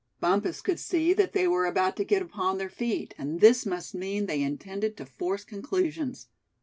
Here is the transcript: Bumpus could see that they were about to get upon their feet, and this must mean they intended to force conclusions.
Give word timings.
Bumpus 0.19 0.61
could 0.63 0.79
see 0.79 1.13
that 1.13 1.33
they 1.33 1.47
were 1.47 1.67
about 1.67 1.95
to 1.97 2.03
get 2.03 2.23
upon 2.23 2.57
their 2.57 2.71
feet, 2.71 3.13
and 3.19 3.39
this 3.39 3.67
must 3.67 3.93
mean 3.93 4.25
they 4.25 4.41
intended 4.41 4.97
to 4.97 5.05
force 5.05 5.43
conclusions. 5.43 6.27